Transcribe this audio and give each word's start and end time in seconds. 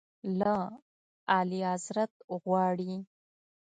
له 0.39 0.55
اعلیحضرت 1.35 2.11
غواړي. 2.41 2.93